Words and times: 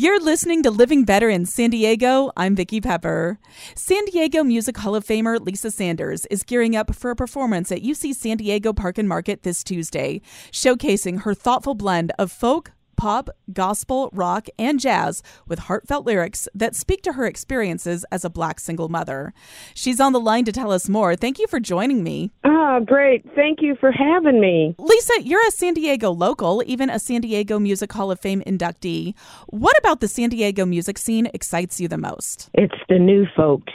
You're 0.00 0.20
listening 0.20 0.62
to 0.62 0.70
Living 0.70 1.02
Better 1.02 1.28
in 1.28 1.44
San 1.44 1.70
Diego. 1.70 2.30
I'm 2.36 2.54
Vicki 2.54 2.80
Pepper. 2.80 3.40
San 3.74 4.04
Diego 4.04 4.44
Music 4.44 4.76
Hall 4.76 4.94
of 4.94 5.04
Famer 5.04 5.44
Lisa 5.44 5.72
Sanders 5.72 6.24
is 6.26 6.44
gearing 6.44 6.76
up 6.76 6.94
for 6.94 7.10
a 7.10 7.16
performance 7.16 7.72
at 7.72 7.82
UC 7.82 8.14
San 8.14 8.36
Diego 8.36 8.72
Park 8.72 8.96
and 8.98 9.08
Market 9.08 9.42
this 9.42 9.64
Tuesday, 9.64 10.20
showcasing 10.52 11.22
her 11.22 11.34
thoughtful 11.34 11.74
blend 11.74 12.12
of 12.16 12.30
folk, 12.30 12.70
pop, 12.98 13.30
gospel, 13.52 14.10
rock, 14.12 14.48
and 14.58 14.78
jazz 14.78 15.22
with 15.46 15.60
heartfelt 15.60 16.04
lyrics 16.04 16.48
that 16.54 16.76
speak 16.76 17.00
to 17.02 17.14
her 17.14 17.26
experiences 17.26 18.04
as 18.12 18.24
a 18.24 18.30
black 18.30 18.60
single 18.60 18.90
mother. 18.90 19.32
She's 19.72 20.00
on 20.00 20.12
the 20.12 20.20
line 20.20 20.44
to 20.44 20.52
tell 20.52 20.70
us 20.70 20.88
more. 20.88 21.16
Thank 21.16 21.38
you 21.38 21.46
for 21.46 21.60
joining 21.60 22.02
me. 22.02 22.32
Oh, 22.44 22.80
great. 22.84 23.24
Thank 23.34 23.62
you 23.62 23.76
for 23.76 23.90
having 23.90 24.40
me. 24.40 24.74
Lisa, 24.78 25.22
you're 25.22 25.46
a 25.46 25.50
San 25.50 25.72
Diego 25.72 26.10
local, 26.10 26.62
even 26.66 26.90
a 26.90 26.98
San 26.98 27.22
Diego 27.22 27.58
Music 27.58 27.90
Hall 27.92 28.10
of 28.10 28.20
Fame 28.20 28.42
inductee. 28.46 29.14
What 29.46 29.78
about 29.78 30.00
the 30.00 30.08
San 30.08 30.28
Diego 30.28 30.66
music 30.66 30.98
scene 30.98 31.30
excites 31.32 31.80
you 31.80 31.88
the 31.88 31.96
most? 31.96 32.50
It's 32.52 32.74
the 32.88 32.98
new 32.98 33.26
folks. 33.34 33.72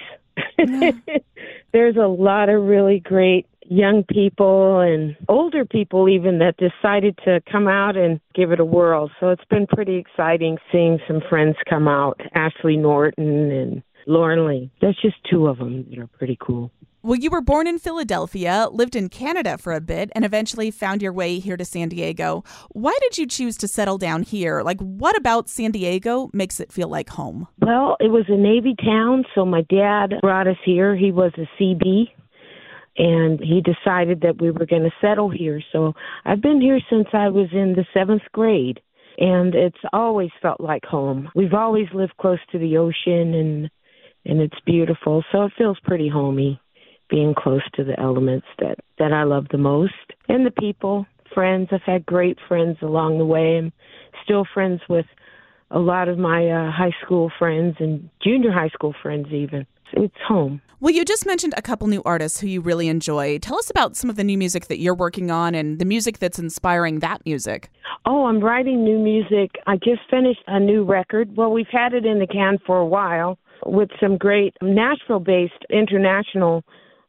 There's 1.72 1.96
a 1.96 2.08
lot 2.08 2.50
of 2.50 2.62
really 2.64 3.00
great 3.00 3.48
young 3.74 4.04
people 4.04 4.80
and 4.82 5.16
older 5.28 5.66
people 5.66 6.08
even 6.08 6.40
that 6.40 6.56
decided 6.58 7.18
to 7.26 7.42
come 7.52 7.68
out 7.68 7.98
and 7.98 8.20
give 8.36 8.52
it 8.52 8.60
a 8.60 8.66
whirl. 8.66 9.10
So 9.20 9.30
it's 9.30 9.46
been 9.50 9.68
pretty 9.68 9.98
exciting 9.98 10.58
seeing 10.72 11.00
some 11.08 11.22
friends 11.28 11.56
come 11.70 11.88
out, 11.88 12.20
Ashley 12.36 12.78
Norton 12.78 13.52
and 13.52 13.84
Lauren 14.06 14.48
Lee. 14.48 14.72
That's 14.82 15.02
just 15.02 15.16
two 15.30 15.48
of 15.48 15.58
them 15.58 15.86
that 15.90 16.00
are 16.00 16.08
pretty 16.08 16.38
cool. 16.40 16.72
Well, 17.02 17.18
you 17.18 17.30
were 17.30 17.42
born 17.42 17.68
in 17.68 17.80
Philadelphia, 17.80 18.68
lived 18.72 18.96
in 18.96 19.10
Canada 19.10 19.58
for 19.58 19.74
a 19.74 19.82
bit, 19.82 20.10
and 20.16 20.24
eventually 20.24 20.72
found 20.72 21.02
your 21.02 21.12
way 21.12 21.40
here 21.40 21.58
to 21.58 21.66
San 21.66 21.90
Diego. 21.90 22.46
Why 22.70 22.98
did 23.02 23.18
you 23.18 23.28
choose 23.28 23.58
to 23.58 23.68
settle 23.68 23.98
down 23.98 24.24
here? 24.24 24.62
Like, 24.62 24.80
what 24.80 25.18
about 25.18 25.50
San 25.50 25.72
Diego 25.72 26.30
makes 26.32 26.62
it 26.62 26.72
feel 26.72 26.88
like 26.88 27.10
home? 27.10 27.50
Well, 27.60 27.98
it 28.00 28.10
was 28.10 28.24
a 28.30 28.38
Navy 28.38 28.74
town, 28.82 29.26
so 29.36 29.46
my 29.46 29.64
dad 29.64 30.14
brought 30.22 30.48
us 30.48 30.56
here. 30.64 30.96
He 30.96 31.12
was 31.12 31.34
a 31.38 31.46
Seabee, 31.62 32.06
and 32.98 33.40
he 33.40 33.62
decided 33.62 34.22
that 34.22 34.40
we 34.40 34.52
were 34.52 34.66
going 34.66 34.84
to 34.84 34.92
settle 35.02 35.30
here. 35.30 35.62
So 35.72 35.94
I've 36.26 36.42
been 36.42 36.62
here 36.62 36.80
since 36.90 37.08
I 37.14 37.30
was 37.30 37.48
in 37.52 37.74
the 37.74 37.86
seventh 37.94 38.24
grade, 38.32 38.80
and 39.18 39.56
it's 39.56 39.78
always 39.92 40.30
felt 40.42 40.62
like 40.62 40.86
home. 40.86 41.30
We've 41.36 41.54
always 41.54 41.88
lived 41.94 42.18
close 42.18 42.40
to 42.52 42.60
the 42.60 42.78
ocean, 42.78 43.34
and 43.34 43.70
and 44.26 44.42
it's 44.42 44.60
beautiful. 44.66 45.24
So 45.32 45.44
it 45.44 45.54
feels 45.58 45.78
pretty 45.84 46.08
homey, 46.08 46.60
being 47.10 47.34
close 47.36 47.64
to 47.76 47.84
the 47.84 48.00
elements 48.00 48.48
that 48.60 48.78
that 49.00 49.12
I 49.12 49.24
love 49.24 49.48
the 49.52 49.58
most, 49.58 49.94
and 50.30 50.46
the 50.46 50.52
people, 50.52 51.06
friends. 51.34 51.70
I've 51.72 51.82
had 51.82 52.06
great 52.06 52.38
friends 52.48 52.78
along 52.82 53.18
the 53.18 53.26
way. 53.26 53.58
I'm 53.58 53.74
still 54.24 54.46
friends 54.54 54.82
with 54.88 55.06
a 55.72 55.80
lot 55.80 56.08
of 56.08 56.20
my 56.20 56.48
uh, 56.48 56.72
high 56.72 56.94
school 57.04 57.32
friends 57.40 57.76
and 57.80 58.10
junior 58.24 58.52
high 58.52 58.70
school 58.70 58.94
friends 59.02 59.28
even 59.32 59.66
it's 59.94 60.16
home. 60.28 60.62
Well, 60.80 60.94
you 60.94 61.06
just 61.06 61.26
mentioned 61.26 61.54
a 61.56 61.62
couple 61.62 61.88
new 61.88 62.02
artists 62.04 62.42
who 62.42 62.48
you 62.48 62.60
really 62.60 62.90
enjoy. 62.90 63.40
Tell 63.40 63.58
us 63.58 63.70
about 63.70 63.96
some 63.96 64.10
of 64.10 64.18
the 64.18 64.24
new 64.24 64.38
music 64.38 64.68
that 64.68 64.80
you're 64.80 64.94
working 64.94 65.32
on 65.32 65.56
and 65.56 65.80
the 65.80 65.86
music 65.86 66.20
that's 66.20 66.40
inspiring 66.40 67.00
that 67.00 67.26
music. 67.26 67.70
Oh, 68.06 68.26
I'm 68.26 68.42
writing 68.42 68.84
new 68.84 69.00
music. 69.00 69.52
I 69.66 69.78
just 69.78 70.02
finished 70.10 70.42
a 70.48 70.60
new 70.60 70.84
record. 70.84 71.38
Well, 71.38 71.54
we've 71.54 71.66
had 71.72 71.94
it 71.94 72.06
in 72.06 72.20
the 72.20 72.28
can 72.28 72.58
for 72.66 72.80
a 72.80 72.86
while 72.86 73.40
with 73.66 73.90
some 74.02 74.18
great 74.18 74.56
Nashville 74.62 75.22
based 75.22 75.54
international 75.70 76.64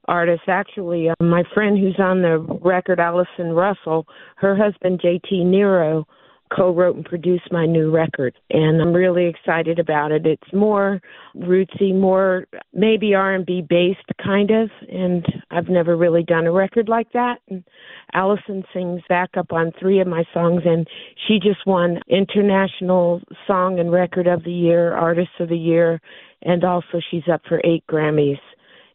artists. 0.07 0.45
Actually, 0.47 1.09
uh, 1.09 1.15
my 1.21 1.43
friend 1.53 1.77
who's 1.77 1.99
on 1.99 2.23
the 2.23 2.39
record, 2.63 3.01
Allison 3.01 3.55
Russell, 3.55 4.07
her 4.37 4.57
husband, 4.57 5.01
JT 5.01 5.45
Nero, 5.45 6.07
co-wrote 6.55 6.97
and 6.97 7.05
produced 7.05 7.51
my 7.51 7.67
new 7.67 7.91
record 7.91 8.35
and 8.51 8.81
I'm 8.81 8.93
really 8.93 9.27
excited 9.27 9.79
about 9.79 10.13
it. 10.13 10.27
It's 10.27 10.53
more 10.53 11.01
rootsy, 11.37 11.95
more 11.95 12.47
maybe 12.73 13.15
R&B 13.15 13.67
based 13.69 14.07
kind 14.23 14.51
of 14.51 14.71
and 14.89 15.27
I've 15.51 15.69
never 15.69 15.97
really 15.97 16.23
done 16.23 16.47
a 16.47 16.53
record 16.53 16.89
like 16.89 17.11
that. 17.13 17.39
And 17.49 17.65
Allison 18.13 18.65
sings 18.73 19.03
backup 19.09 19.53
on 19.53 19.73
3 19.81 20.01
of 20.01 20.07
my 20.07 20.25
songs 20.33 20.63
and 20.65 20.87
she 21.27 21.39
just 21.39 21.67
won 21.67 22.01
International 22.09 23.21
Song 23.47 23.79
and 23.81 23.91
Record 23.91 24.27
of 24.27 24.45
the 24.45 24.53
Year, 24.53 24.95
Artist 24.95 25.31
of 25.41 25.49
the 25.49 25.59
Year 25.59 26.01
and 26.43 26.65
also 26.65 27.01
she's 27.11 27.29
up 27.33 27.43
for 27.49 27.61
8 27.65 27.85
Grammys 27.89 28.39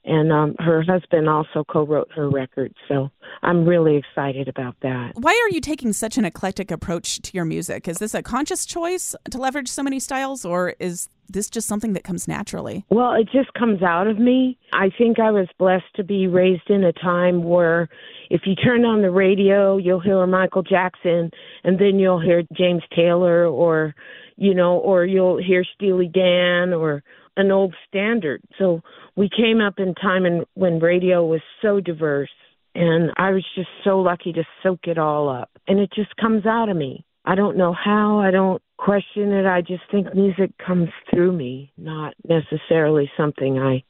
and 0.06 0.32
um, 0.32 0.56
her 0.60 0.82
husband 0.82 1.30
also 1.30 1.64
co-wrote 1.64 2.10
her 2.16 2.30
record. 2.30 2.74
So 2.88 3.10
I'm 3.42 3.66
really 3.66 3.98
excited 3.98 4.48
about 4.48 4.76
that. 4.82 5.12
Why 5.16 5.32
are 5.32 5.54
you 5.54 5.62
taking 5.62 5.94
such 5.94 6.18
an 6.18 6.26
eclectic 6.26 6.72
approach 6.72 7.22
to 7.22 7.34
your 7.34 7.46
music? 7.46 7.88
Is 7.88 7.98
this 7.98 8.14
a 8.14 8.24
conscious 8.24 8.66
choice 8.66 9.16
to 9.30 9.38
leverage 9.38 9.68
so 9.68 9.84
many 9.84 10.00
styles, 10.00 10.46
or 10.46 10.76
is 10.80 11.10
this 11.28 11.50
just 11.50 11.68
something 11.68 11.94
that 11.94 12.04
comes 12.04 12.28
naturally? 12.28 12.86
Well, 12.90 13.14
it 13.14 13.30
just 13.32 13.54
comes 13.54 13.84
out 13.84 14.08
of 14.08 14.18
me. 14.18 14.58
I 14.74 14.90
think 14.98 15.20
I 15.20 15.32
was 15.32 15.48
blessed 15.58 15.94
to 15.96 16.04
be 16.04 16.28
raised 16.28 16.70
in 16.70 16.84
a 16.84 16.94
time 16.94 17.44
where 17.44 17.88
if 18.30 18.42
you 18.46 18.56
turn 18.56 18.86
on 18.86 19.02
the 19.02 19.12
radio, 19.12 19.78
you'll 19.78 20.00
hear 20.00 20.26
Michael 20.26 20.64
Jackson, 20.64 21.32
and 21.64 21.80
then 21.80 22.00
you'll 22.00 22.22
hear 22.22 22.44
James 22.56 22.84
Taylor, 22.96 23.46
or 23.46 23.96
you 24.38 24.54
know, 24.54 24.78
or 24.78 25.06
you'll 25.06 25.38
hear 25.38 25.66
Steely 25.76 26.08
Dan, 26.08 26.74
or 26.74 27.04
an 27.38 27.52
old 27.52 27.74
standard. 27.88 28.42
So 28.58 28.82
we 29.16 29.30
came 29.30 29.62
up 29.62 29.76
in 29.80 29.96
time 29.96 30.26
and 30.26 30.46
when 30.54 30.80
radio 30.80 31.26
was 31.26 31.42
so 31.62 31.80
diverse 31.80 32.30
and 32.76 33.12
I 33.18 33.32
was 33.32 33.44
just 33.56 33.70
so 33.84 34.00
lucky 34.00 34.32
to 34.34 34.44
soak 34.64 34.82
it 34.84 34.98
all 34.98 35.30
up. 35.30 35.50
And 35.68 35.80
it 35.80 35.92
just 35.94 36.16
comes 36.18 36.46
out 36.46 36.70
of 36.70 36.78
me. 36.78 37.06
I 37.26 37.36
don't 37.36 37.58
know 37.58 37.74
how, 37.74 38.20
I 38.20 38.32
don't 38.32 38.62
question 38.78 39.32
it. 39.34 39.46
I 39.46 39.62
just 39.62 39.84
think 39.92 40.14
music 40.16 40.52
comes 40.66 40.90
through 41.12 41.32
me, 41.34 41.72
not 41.78 42.14
necessarily 42.28 43.12
something 43.18 43.60
I 43.60 43.84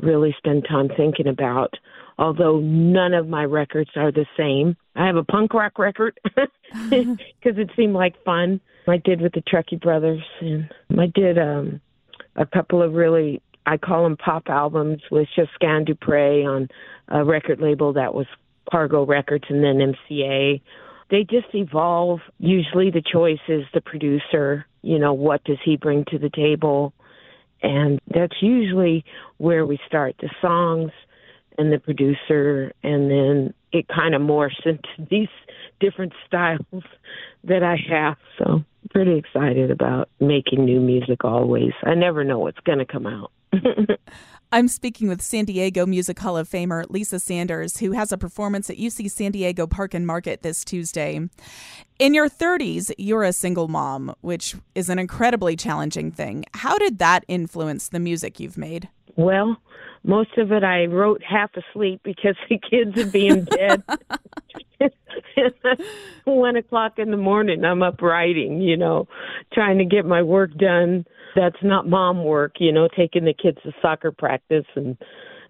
really 0.00 0.34
spend 0.38 0.66
time 0.68 0.88
thinking 0.96 1.26
about. 1.26 1.74
Although 2.18 2.60
none 2.60 3.12
of 3.14 3.28
my 3.28 3.44
records 3.44 3.90
are 3.96 4.12
the 4.12 4.26
same. 4.36 4.76
I 4.94 5.06
have 5.06 5.16
a 5.16 5.24
punk 5.24 5.52
rock 5.52 5.78
record 5.78 6.18
because 6.88 7.58
it 7.58 7.70
seemed 7.76 7.94
like 7.94 8.22
fun. 8.24 8.60
I 8.88 8.98
did 8.98 9.20
with 9.20 9.32
the 9.32 9.42
Truckee 9.42 9.76
Brothers, 9.76 10.22
and 10.40 10.68
I 10.90 11.06
did 11.12 11.38
um 11.38 11.80
a 12.36 12.46
couple 12.46 12.82
of 12.82 12.92
really 12.92 13.42
I 13.66 13.76
call 13.76 14.04
them 14.04 14.16
pop 14.16 14.44
albums 14.48 15.02
with 15.10 15.28
Josquin 15.36 15.84
du 15.84 15.94
Pré 15.94 16.46
on 16.46 16.68
a 17.08 17.24
record 17.24 17.60
label 17.60 17.92
that 17.94 18.14
was 18.14 18.26
Cargo 18.70 19.04
Records 19.04 19.44
and 19.48 19.62
then 19.62 19.94
MCA. 20.10 20.60
They 21.10 21.24
just 21.24 21.52
evolve. 21.52 22.20
Usually 22.38 22.90
the 22.90 23.02
choice 23.02 23.40
is 23.48 23.64
the 23.74 23.80
producer, 23.80 24.66
you 24.82 24.98
know, 24.98 25.12
what 25.12 25.42
does 25.44 25.58
he 25.64 25.76
bring 25.76 26.04
to 26.10 26.18
the 26.18 26.30
table? 26.30 26.92
And 27.62 28.00
that's 28.06 28.36
usually 28.40 29.04
where 29.38 29.66
we 29.66 29.78
start 29.86 30.14
the 30.20 30.30
songs 30.40 30.92
and 31.58 31.72
the 31.72 31.78
producer, 31.78 32.72
and 32.82 33.10
then 33.10 33.54
it 33.72 33.86
kind 33.88 34.14
of 34.14 34.20
morphs 34.20 34.64
into 34.64 34.88
these 35.10 35.28
different 35.80 36.12
styles 36.26 36.84
that 37.44 37.62
I 37.62 37.76
have. 37.90 38.16
So 38.38 38.64
pretty 38.90 39.16
excited 39.16 39.70
about 39.70 40.08
making 40.20 40.64
new 40.64 40.80
music 40.80 41.24
always. 41.24 41.72
I 41.82 41.94
never 41.94 42.24
know 42.24 42.38
what's 42.38 42.60
going 42.60 42.78
to 42.78 42.84
come 42.84 43.06
out. 43.06 43.32
I'm 44.52 44.68
speaking 44.68 45.08
with 45.08 45.20
San 45.22 45.44
Diego 45.44 45.86
Music 45.86 46.18
Hall 46.18 46.36
of 46.36 46.48
Famer 46.48 46.84
Lisa 46.88 47.18
Sanders, 47.18 47.78
who 47.78 47.92
has 47.92 48.12
a 48.12 48.18
performance 48.18 48.70
at 48.70 48.76
UC 48.76 49.10
San 49.10 49.32
Diego 49.32 49.66
Park 49.66 49.92
and 49.92 50.06
Market 50.06 50.42
this 50.42 50.64
Tuesday. 50.64 51.20
In 51.98 52.14
your 52.14 52.28
30s, 52.28 52.92
you're 52.96 53.24
a 53.24 53.32
single 53.32 53.68
mom, 53.68 54.14
which 54.20 54.54
is 54.74 54.88
an 54.88 54.98
incredibly 54.98 55.56
challenging 55.56 56.12
thing. 56.12 56.44
How 56.54 56.78
did 56.78 56.98
that 56.98 57.24
influence 57.26 57.88
the 57.88 57.98
music 57.98 58.38
you've 58.38 58.56
made? 58.56 58.88
Well, 59.16 59.56
most 60.04 60.38
of 60.38 60.52
it 60.52 60.62
I 60.62 60.86
wrote 60.86 61.22
half 61.22 61.50
asleep 61.56 62.00
because 62.04 62.36
the 62.48 62.58
kids 62.58 62.96
would 62.96 63.12
be 63.12 63.26
in 63.26 63.44
bed. 63.44 63.82
One 66.24 66.56
o'clock 66.56 66.98
in 66.98 67.10
the 67.10 67.16
morning, 67.16 67.64
I'm 67.64 67.82
up 67.82 68.00
writing, 68.00 68.60
you 68.60 68.76
know, 68.76 69.08
trying 69.52 69.78
to 69.78 69.84
get 69.84 70.06
my 70.06 70.22
work 70.22 70.54
done. 70.56 71.04
That's 71.36 71.62
not 71.62 71.88
mom 71.88 72.24
work, 72.24 72.54
you 72.58 72.72
know, 72.72 72.88
taking 72.96 73.24
the 73.24 73.34
kids 73.34 73.58
to 73.64 73.72
soccer 73.82 74.10
practice 74.10 74.66
and 74.74 74.96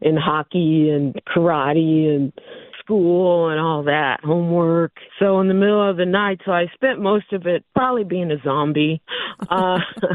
and 0.03 0.19
hockey 0.19 0.91
and 0.91 1.15
karate 1.25 2.15
and 2.15 2.33
school 2.79 3.49
and 3.49 3.59
all 3.59 3.83
that 3.85 4.19
homework. 4.23 4.93
So 5.19 5.41
in 5.41 5.49
the 5.49 5.55
middle 5.55 5.88
of 5.88 5.97
the 5.97 6.05
night, 6.05 6.41
so 6.44 6.53
I 6.53 6.67
spent 6.75 7.00
most 7.00 7.33
of 7.33 7.47
it 7.47 7.65
probably 7.75 8.05
being 8.05 8.31
a 8.31 8.43
zombie. 8.44 9.00
Uh 9.50 9.81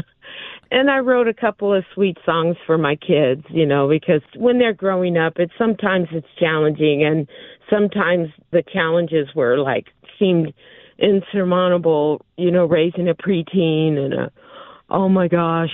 and 0.72 0.90
I 0.90 0.98
wrote 0.98 1.28
a 1.28 1.34
couple 1.34 1.72
of 1.72 1.84
sweet 1.94 2.16
songs 2.24 2.56
for 2.66 2.76
my 2.76 2.96
kids, 2.96 3.44
you 3.50 3.66
know, 3.66 3.88
because 3.88 4.22
when 4.36 4.58
they're 4.58 4.72
growing 4.72 5.16
up, 5.16 5.34
it's 5.36 5.52
sometimes 5.56 6.08
it's 6.10 6.26
challenging 6.40 7.04
and 7.04 7.28
sometimes 7.70 8.30
the 8.50 8.64
challenges 8.72 9.28
were 9.36 9.58
like 9.58 9.88
seemed 10.18 10.52
insurmountable, 10.98 12.24
you 12.36 12.50
know, 12.50 12.64
raising 12.64 13.08
a 13.08 13.14
preteen 13.14 13.98
and 13.98 14.14
a 14.14 14.32
oh 14.92 15.08
my 15.08 15.26
gosh. 15.26 15.72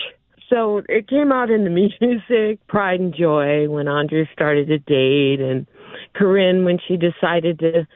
So 0.48 0.82
it 0.88 1.08
came 1.08 1.30
out 1.30 1.50
in 1.50 1.64
the 1.64 1.70
music, 2.00 2.66
Pride 2.68 3.00
and 3.00 3.14
Joy 3.14 3.68
when 3.68 3.88
Andre 3.88 4.28
started 4.32 4.68
to 4.68 4.78
date 4.78 5.40
and 5.40 5.66
Corinne 6.14 6.64
when 6.64 6.78
she 6.86 6.96
decided 6.96 7.58
to 7.58 7.86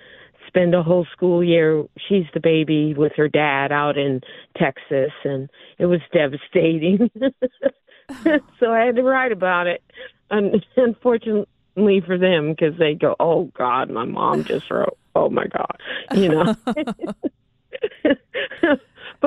spend 0.46 0.74
a 0.74 0.82
whole 0.82 1.06
school 1.12 1.42
year. 1.42 1.84
She's 2.08 2.26
the 2.34 2.40
baby 2.40 2.92
with 2.94 3.12
her 3.16 3.28
dad 3.28 3.72
out 3.72 3.96
in 3.96 4.20
Texas, 4.56 5.12
and 5.24 5.48
it 5.78 5.86
was 5.86 6.00
devastating. 6.12 7.10
so 8.60 8.72
I 8.72 8.84
had 8.84 8.96
to 8.96 9.02
write 9.02 9.32
about 9.32 9.66
it. 9.66 9.82
And 10.30 10.64
unfortunately 10.76 12.02
for 12.04 12.18
them, 12.18 12.50
because 12.50 12.78
they 12.78 12.94
go, 12.94 13.16
"Oh 13.18 13.44
God, 13.56 13.90
my 13.90 14.04
mom 14.04 14.44
just 14.44 14.70
wrote." 14.70 14.98
Oh 15.14 15.28
my 15.28 15.46
God, 15.46 15.80
you 16.14 16.28
know. 16.28 16.54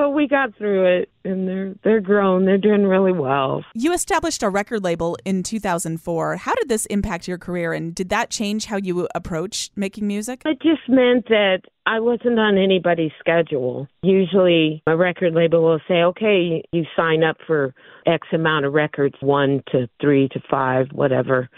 but 0.06 0.12
we 0.12 0.28
got 0.28 0.56
through 0.56 0.86
it 0.86 1.10
and 1.24 1.48
they're 1.48 1.74
they're 1.84 2.02
grown. 2.02 2.46
They're 2.46 2.60
doing 2.60 2.84
really 2.84 3.12
well. 3.12 3.66
You 3.74 3.92
established 3.92 4.44
a 4.44 4.50
record 4.50 4.84
label 4.84 5.18
in 5.26 5.42
2004 5.42 6.38
how 6.38 6.54
did 6.54 6.70
this 6.70 6.86
impact 6.88 7.28
your 7.28 7.40
career 7.40 7.74
and 7.74 7.96
did 7.96 8.10
that 8.10 8.30
change 8.30 8.66
how 8.66 8.78
you 8.78 9.08
approach 9.16 9.72
making 9.76 10.06
music? 10.06 10.44
It 10.46 10.62
just 10.62 10.88
meant 10.88 11.28
that 11.30 11.62
i 11.88 12.00
wasn't 12.00 12.38
on 12.38 12.56
anybody's 12.60 13.14
schedule. 13.20 13.88
Usually 14.04 14.84
a 14.86 14.96
record 14.96 15.34
label 15.34 15.64
will 15.64 15.82
say 15.88 16.04
okay 16.04 16.64
you 16.72 16.84
sign 16.96 17.24
up 17.24 17.38
for 17.48 17.74
x 18.06 18.28
amount 18.32 18.66
of 18.66 18.74
records 18.74 19.16
one 19.22 19.64
to 19.72 19.88
three 20.00 20.30
to 20.30 20.40
five 20.52 20.86
whatever 20.92 21.50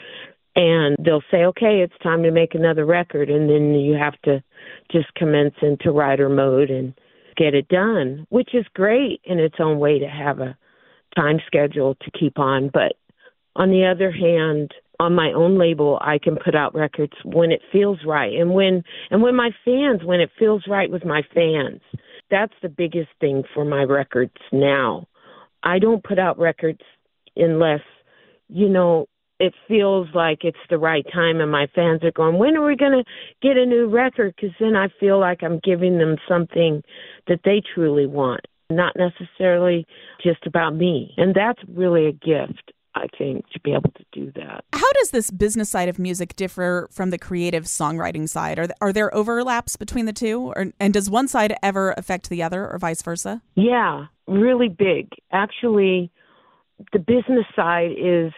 and 0.56 0.96
they'll 1.04 1.24
say 1.30 1.44
okay 1.44 1.82
it's 1.84 2.02
time 2.02 2.24
to 2.24 2.32
make 2.32 2.56
another 2.56 2.86
record 2.86 3.30
and 3.30 3.50
then 3.50 3.74
you 3.74 3.94
have 3.94 4.20
to 4.24 4.42
just 4.90 5.14
commence 5.16 5.56
into 5.62 5.92
writer 5.92 6.30
mode 6.30 6.70
and 6.70 6.94
get 7.38 7.54
it 7.54 7.68
done, 7.68 8.26
which 8.30 8.54
is 8.54 8.66
great 8.74 9.22
in 9.24 9.40
its 9.40 9.56
own 9.60 9.80
way 9.80 10.00
to 10.00 10.08
have 10.08 10.40
a 10.40 10.58
time 11.16 11.40
schedule 11.46 11.96
to 11.96 12.12
keep 12.12 12.40
on. 12.40 12.70
But 12.74 12.94
on 13.56 13.70
the 13.70 13.86
other 13.86 14.12
hand, 14.12 14.72
on 15.00 15.14
my 15.14 15.32
own 15.32 15.58
label, 15.58 16.00
I 16.02 16.18
can 16.18 16.38
put 16.44 16.56
out 16.56 16.74
records 16.74 17.14
when 17.24 17.52
it 17.52 17.62
feels 17.72 18.00
right, 18.06 18.34
and 18.34 18.52
when 18.52 18.84
and 19.12 19.22
when 19.22 19.36
my 19.36 19.52
fans, 19.64 20.04
when 20.04 20.20
it 20.20 20.32
feels 20.38 20.64
right 20.68 20.90
with 20.90 21.06
my 21.06 21.22
fans. 21.34 21.82
That's 22.30 22.54
the 22.62 22.70
biggest 22.70 23.10
thing 23.22 23.44
for 23.54 23.64
my 23.64 23.84
records 23.84 24.36
now. 24.52 25.08
I 25.64 25.80
don't 25.80 26.04
put 26.04 26.20
out 26.20 26.38
records 26.38 26.82
unless, 27.36 27.82
you 28.50 28.68
know, 28.68 29.08
it 29.40 29.54
feels 29.68 30.08
like 30.14 30.40
it's 30.44 30.58
the 30.70 30.78
right 30.78 31.06
time 31.14 31.40
and 31.40 31.52
my 31.52 31.68
fans 31.76 32.04
are 32.04 32.12
going 32.12 32.38
when 32.38 32.56
are 32.56 32.66
we 32.66 32.76
going 32.76 32.92
to 32.92 33.04
get 33.42 33.58
a 33.58 33.66
new 33.66 33.88
record 33.88 34.34
because 34.36 34.56
then 34.60 34.76
i 34.76 34.88
feel 35.00 35.20
like 35.20 35.44
i'm 35.44 35.60
giving 35.64 35.98
them 35.98 36.16
something 36.28 36.82
that 37.28 37.40
they 37.44 37.62
truly 37.74 38.06
want 38.06 38.42
not 38.70 38.94
necessarily 38.98 39.86
just 40.24 40.46
about 40.46 40.76
me 40.76 41.14
and 41.18 41.36
that's 41.36 41.60
really 41.70 42.08
a 42.08 42.12
gift 42.12 42.72
I 42.98 43.06
think 43.16 43.48
to 43.52 43.60
be 43.60 43.74
able 43.74 43.92
to 43.92 44.06
do 44.12 44.32
that. 44.38 44.64
How 44.74 44.92
does 44.94 45.12
this 45.12 45.30
business 45.30 45.70
side 45.70 45.88
of 45.88 46.00
music 46.00 46.36
differ 46.36 46.90
from 46.92 47.12
the 47.12 47.20
creative 47.20 47.66
songwriting 47.66 48.28
side? 48.28 48.58
Are 48.58 48.68
are 48.82 48.92
there 48.92 49.14
overlaps 49.14 49.76
between 49.76 50.06
the 50.06 50.14
two, 50.14 50.52
or, 50.56 50.72
and 50.80 50.94
does 50.94 51.08
one 51.08 51.28
side 51.28 51.56
ever 51.62 51.94
affect 51.96 52.30
the 52.30 52.42
other, 52.42 52.68
or 52.68 52.80
vice 52.80 53.04
versa? 53.04 53.42
Yeah, 53.56 54.08
really 54.28 54.70
big. 54.70 55.10
Actually, 55.32 56.12
the 56.92 57.00
business 57.00 57.46
side 57.56 57.92
is 57.92 58.34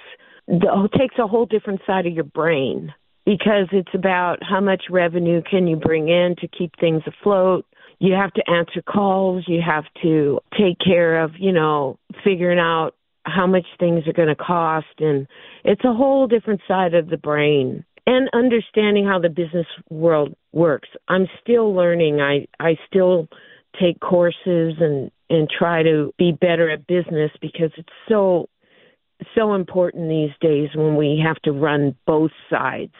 the, 0.49 0.67
oh, 0.71 0.87
takes 0.97 1.15
a 1.19 1.27
whole 1.27 1.45
different 1.45 1.81
side 1.85 2.07
of 2.07 2.13
your 2.13 2.23
brain 2.23 2.91
because 3.25 3.67
it's 3.71 3.93
about 3.93 4.37
how 4.41 4.59
much 4.59 4.85
revenue 4.89 5.41
can 5.43 5.67
you 5.67 5.75
bring 5.75 6.09
in 6.09 6.35
to 6.39 6.47
keep 6.47 6.71
things 6.79 7.03
afloat. 7.05 7.65
You 7.99 8.13
have 8.13 8.33
to 8.33 8.49
answer 8.49 8.81
calls. 8.81 9.43
You 9.47 9.61
have 9.63 9.83
to 10.01 10.39
take 10.57 10.77
care 10.83 11.23
of, 11.23 11.31
you 11.37 11.51
know, 11.51 11.99
figuring 12.23 12.57
out 12.57 12.91
how 13.25 13.45
much 13.45 13.65
things 13.79 14.07
are 14.07 14.13
going 14.13 14.29
to 14.29 14.35
cost. 14.35 14.87
And 14.97 15.27
it's 15.63 15.83
a 15.83 15.93
whole 15.93 16.25
different 16.25 16.61
side 16.67 16.95
of 16.95 17.09
the 17.09 17.17
brain 17.17 17.85
and 18.07 18.29
understanding 18.33 19.05
how 19.05 19.19
the 19.19 19.29
business 19.29 19.67
world 19.91 20.35
works. 20.51 20.89
I'm 21.07 21.27
still 21.43 21.75
learning. 21.75 22.21
I, 22.21 22.47
I 22.59 22.75
still 22.87 23.27
take 23.79 23.99
courses 23.99 24.73
and, 24.79 25.11
and 25.29 25.47
try 25.47 25.83
to 25.83 26.11
be 26.17 26.31
better 26.31 26.71
at 26.71 26.87
business 26.87 27.29
because 27.39 27.69
it's 27.77 27.87
so 28.07 28.49
so 29.35 29.53
important 29.53 30.09
these 30.09 30.31
days 30.41 30.69
when 30.75 30.95
we 30.95 31.21
have 31.25 31.37
to 31.43 31.51
run 31.51 31.95
both 32.05 32.31
sides. 32.49 32.93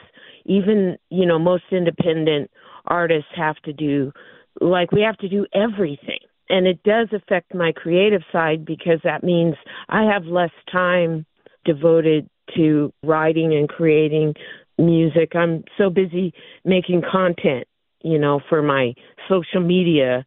Even, 0.44 0.96
you 1.10 1.26
know, 1.26 1.38
most 1.38 1.64
independent 1.70 2.50
artists 2.86 3.30
have 3.36 3.56
to 3.64 3.72
do, 3.72 4.12
like, 4.60 4.92
we 4.92 5.02
have 5.02 5.16
to 5.18 5.28
do 5.28 5.46
everything. 5.54 6.18
And 6.48 6.66
it 6.66 6.82
does 6.82 7.08
affect 7.12 7.54
my 7.54 7.72
creative 7.72 8.22
side 8.32 8.64
because 8.64 9.00
that 9.04 9.22
means 9.22 9.54
I 9.88 10.02
have 10.12 10.24
less 10.24 10.50
time 10.70 11.24
devoted 11.64 12.28
to 12.56 12.92
writing 13.04 13.54
and 13.54 13.68
creating 13.68 14.34
music. 14.78 15.36
I'm 15.36 15.64
so 15.78 15.90
busy 15.90 16.34
making 16.64 17.02
content, 17.10 17.68
you 18.02 18.18
know, 18.18 18.40
for 18.48 18.62
my 18.62 18.94
social 19.28 19.60
media 19.60 20.26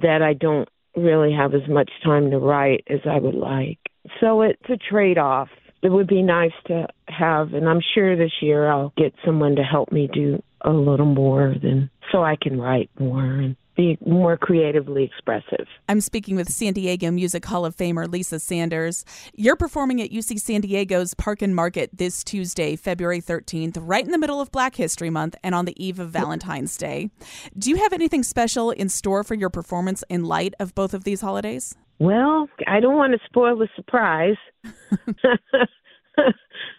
that 0.00 0.22
I 0.22 0.32
don't 0.32 0.68
really 0.96 1.32
have 1.32 1.54
as 1.54 1.68
much 1.68 1.90
time 2.04 2.30
to 2.30 2.38
write 2.38 2.84
as 2.88 3.00
I 3.08 3.18
would 3.18 3.34
like. 3.34 3.78
So 4.20 4.42
it's 4.42 4.68
a 4.68 4.76
trade 4.76 5.18
off. 5.18 5.48
It 5.82 5.90
would 5.90 6.08
be 6.08 6.22
nice 6.22 6.52
to 6.66 6.88
have, 7.06 7.52
and 7.54 7.68
I'm 7.68 7.80
sure 7.94 8.16
this 8.16 8.32
year 8.40 8.68
I'll 8.68 8.92
get 8.96 9.14
someone 9.24 9.56
to 9.56 9.62
help 9.62 9.92
me 9.92 10.08
do 10.12 10.42
a 10.62 10.70
little 10.70 11.06
more 11.06 11.54
than 11.62 11.88
so 12.10 12.22
I 12.22 12.36
can 12.40 12.60
write 12.60 12.90
more 12.98 13.22
and 13.22 13.56
be 13.78 13.96
more 14.04 14.36
creatively 14.36 15.04
expressive. 15.04 15.66
I'm 15.88 16.02
speaking 16.02 16.36
with 16.36 16.50
San 16.50 16.74
Diego 16.74 17.10
Music 17.12 17.46
Hall 17.46 17.64
of 17.64 17.76
Famer 17.76 18.10
Lisa 18.10 18.40
Sanders. 18.40 19.04
You're 19.34 19.56
performing 19.56 20.02
at 20.02 20.10
UC 20.10 20.40
San 20.40 20.62
Diego's 20.62 21.14
Park 21.14 21.42
and 21.42 21.54
Market 21.54 21.96
this 21.96 22.24
Tuesday, 22.24 22.74
February 22.74 23.22
13th, 23.22 23.78
right 23.80 24.04
in 24.04 24.10
the 24.10 24.18
middle 24.18 24.40
of 24.40 24.50
Black 24.50 24.74
History 24.74 25.10
Month 25.10 25.36
and 25.44 25.54
on 25.54 25.64
the 25.64 25.80
eve 25.82 26.00
of 26.00 26.10
Valentine's 26.10 26.76
Day. 26.76 27.08
Do 27.56 27.70
you 27.70 27.76
have 27.76 27.92
anything 27.92 28.24
special 28.24 28.72
in 28.72 28.88
store 28.88 29.22
for 29.22 29.34
your 29.34 29.48
performance 29.48 30.02
in 30.10 30.24
light 30.24 30.54
of 30.58 30.74
both 30.74 30.92
of 30.92 31.04
these 31.04 31.20
holidays? 31.20 31.76
Well, 32.00 32.48
I 32.66 32.80
don't 32.80 32.96
want 32.96 33.12
to 33.12 33.20
spoil 33.26 33.56
the 33.56 33.68
surprise. 33.76 34.36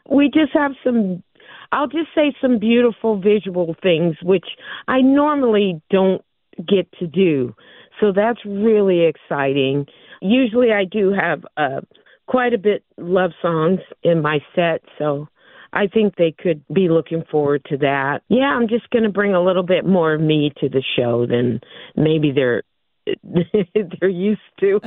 we 0.09 0.29
just 0.29 0.51
have 0.53 0.73
some 0.83 1.23
I'll 1.71 1.87
just 1.87 2.09
say 2.15 2.33
some 2.41 2.57
beautiful 2.57 3.21
visual 3.21 3.75
things 3.81 4.15
which 4.23 4.45
I 4.87 5.01
normally 5.01 5.81
don't 5.91 6.23
get 6.67 6.91
to 6.99 7.07
do. 7.07 7.53
So 7.99 8.11
that's 8.13 8.39
really 8.45 9.05
exciting. 9.05 9.85
Usually 10.21 10.71
I 10.71 10.85
do 10.85 11.13
have 11.13 11.45
uh 11.57 11.81
quite 12.27 12.53
a 12.53 12.57
bit 12.57 12.83
love 12.97 13.31
songs 13.41 13.79
in 14.03 14.21
my 14.21 14.39
set, 14.55 14.81
so 14.97 15.27
I 15.73 15.87
think 15.87 16.15
they 16.15 16.33
could 16.37 16.63
be 16.73 16.89
looking 16.89 17.23
forward 17.29 17.65
to 17.69 17.77
that. 17.77 18.21
Yeah, 18.29 18.55
I'm 18.55 18.67
just 18.67 18.89
going 18.91 19.03
to 19.03 19.09
bring 19.09 19.33
a 19.33 19.43
little 19.43 19.63
bit 19.63 19.85
more 19.85 20.13
of 20.13 20.21
me 20.21 20.51
to 20.59 20.69
the 20.69 20.83
show 20.97 21.25
than 21.25 21.59
maybe 21.95 22.31
they're 22.31 22.63
they're 23.23 24.09
used 24.09 24.41
to. 24.59 24.79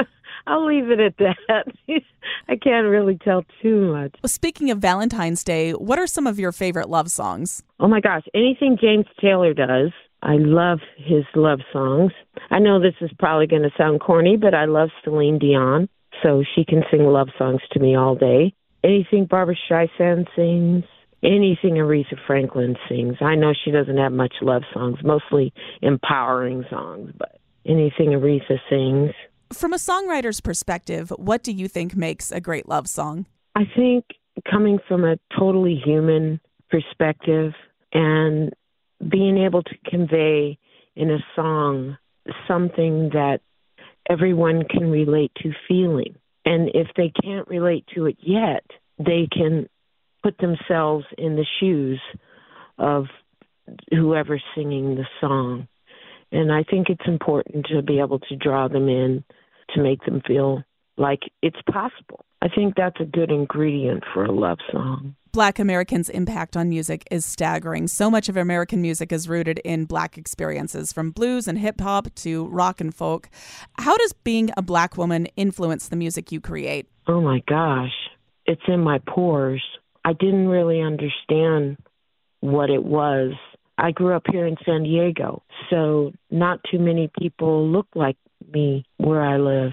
I'll 0.46 0.66
leave 0.66 0.90
it 0.90 1.00
at 1.00 1.16
that. 1.18 1.66
I 2.48 2.56
can't 2.56 2.86
really 2.86 3.18
tell 3.22 3.44
too 3.62 3.92
much. 3.92 4.14
Well, 4.22 4.28
speaking 4.28 4.70
of 4.70 4.78
Valentine's 4.78 5.42
Day, 5.42 5.72
what 5.72 5.98
are 5.98 6.06
some 6.06 6.26
of 6.26 6.38
your 6.38 6.52
favorite 6.52 6.88
love 6.88 7.10
songs? 7.10 7.62
Oh 7.80 7.88
my 7.88 8.00
gosh, 8.00 8.22
anything 8.34 8.78
James 8.80 9.06
Taylor 9.20 9.54
does. 9.54 9.90
I 10.26 10.38
love 10.38 10.80
his 10.96 11.22
love 11.36 11.60
songs. 11.72 12.10
I 12.50 12.58
know 12.58 12.80
this 12.80 12.96
is 13.00 13.10
probably 13.16 13.46
going 13.46 13.62
to 13.62 13.70
sound 13.78 14.00
corny, 14.00 14.36
but 14.36 14.54
I 14.54 14.64
love 14.64 14.88
Celine 15.04 15.38
Dion, 15.38 15.88
so 16.20 16.42
she 16.54 16.64
can 16.64 16.82
sing 16.90 17.04
love 17.04 17.28
songs 17.38 17.60
to 17.70 17.78
me 17.78 17.94
all 17.94 18.16
day. 18.16 18.52
Anything 18.82 19.26
Barbra 19.26 19.54
Streisand 19.54 20.26
sings, 20.34 20.82
anything 21.22 21.74
Aretha 21.74 22.16
Franklin 22.26 22.74
sings. 22.88 23.14
I 23.20 23.36
know 23.36 23.52
she 23.64 23.70
doesn't 23.70 23.98
have 23.98 24.10
much 24.10 24.34
love 24.42 24.62
songs, 24.74 24.98
mostly 25.04 25.52
empowering 25.80 26.64
songs, 26.68 27.12
but 27.16 27.38
anything 27.64 28.08
Aretha 28.08 28.58
sings. 28.68 29.12
From 29.52 29.72
a 29.72 29.76
songwriter's 29.76 30.40
perspective, 30.40 31.12
what 31.16 31.44
do 31.44 31.52
you 31.52 31.68
think 31.68 31.94
makes 31.94 32.32
a 32.32 32.40
great 32.40 32.68
love 32.68 32.88
song? 32.88 33.26
I 33.54 33.62
think 33.76 34.04
coming 34.50 34.80
from 34.88 35.04
a 35.04 35.18
totally 35.38 35.80
human 35.84 36.40
perspective 36.68 37.52
and 37.92 38.52
being 39.06 39.38
able 39.38 39.62
to 39.62 39.74
convey 39.84 40.58
in 40.94 41.10
a 41.10 41.18
song 41.34 41.96
something 42.48 43.10
that 43.12 43.40
everyone 44.08 44.64
can 44.68 44.90
relate 44.90 45.32
to 45.42 45.52
feeling. 45.68 46.16
And 46.44 46.70
if 46.74 46.88
they 46.96 47.12
can't 47.22 47.48
relate 47.48 47.84
to 47.94 48.06
it 48.06 48.16
yet, 48.20 48.64
they 48.98 49.28
can 49.30 49.68
put 50.22 50.38
themselves 50.38 51.04
in 51.18 51.36
the 51.36 51.46
shoes 51.60 52.00
of 52.78 53.06
whoever's 53.90 54.42
singing 54.54 54.94
the 54.94 55.06
song. 55.20 55.68
And 56.32 56.52
I 56.52 56.62
think 56.62 56.88
it's 56.88 57.06
important 57.06 57.66
to 57.66 57.82
be 57.82 58.00
able 58.00 58.20
to 58.20 58.36
draw 58.36 58.68
them 58.68 58.88
in 58.88 59.24
to 59.74 59.82
make 59.82 60.04
them 60.04 60.22
feel 60.26 60.62
like 60.96 61.20
it's 61.42 61.60
possible. 61.70 62.24
I 62.42 62.48
think 62.48 62.74
that's 62.76 63.00
a 63.00 63.04
good 63.04 63.30
ingredient 63.30 64.04
for 64.12 64.24
a 64.24 64.32
love 64.32 64.58
song. 64.70 65.16
Black 65.32 65.58
Americans' 65.58 66.08
impact 66.08 66.56
on 66.56 66.68
music 66.68 67.04
is 67.10 67.24
staggering. 67.24 67.88
So 67.88 68.10
much 68.10 68.28
of 68.28 68.36
American 68.36 68.80
music 68.80 69.12
is 69.12 69.28
rooted 69.28 69.58
in 69.64 69.84
black 69.84 70.16
experiences, 70.16 70.92
from 70.92 71.10
blues 71.10 71.46
and 71.46 71.58
hip 71.58 71.80
hop 71.80 72.08
to 72.16 72.46
rock 72.46 72.80
and 72.80 72.94
folk. 72.94 73.28
How 73.78 73.96
does 73.98 74.12
being 74.12 74.50
a 74.56 74.62
black 74.62 74.96
woman 74.96 75.26
influence 75.36 75.88
the 75.88 75.96
music 75.96 76.32
you 76.32 76.40
create? 76.40 76.88
Oh 77.06 77.20
my 77.20 77.42
gosh, 77.46 77.92
it's 78.46 78.62
in 78.66 78.80
my 78.80 78.98
pores. 79.06 79.62
I 80.04 80.12
didn't 80.14 80.48
really 80.48 80.80
understand 80.80 81.76
what 82.40 82.70
it 82.70 82.84
was 82.84 83.32
I 83.78 83.90
grew 83.90 84.14
up 84.14 84.24
here 84.30 84.46
in 84.46 84.56
San 84.64 84.84
Diego, 84.84 85.42
so 85.68 86.12
not 86.30 86.60
too 86.70 86.78
many 86.78 87.10
people 87.18 87.68
look 87.68 87.86
like 87.94 88.16
me 88.52 88.84
where 88.96 89.22
I 89.22 89.36
live. 89.36 89.72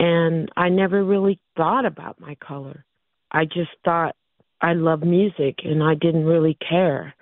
And 0.00 0.48
I 0.56 0.68
never 0.68 1.02
really 1.02 1.40
thought 1.56 1.84
about 1.84 2.20
my 2.20 2.36
color. 2.36 2.84
I 3.30 3.44
just 3.44 3.70
thought 3.84 4.14
I 4.60 4.74
love 4.74 5.02
music 5.02 5.60
and 5.64 5.82
I 5.82 5.94
didn't 5.94 6.24
really 6.24 6.56
care. 6.68 7.14